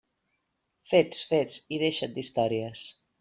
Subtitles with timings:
[0.93, 2.83] Fets, fets, i deixa't d'històries.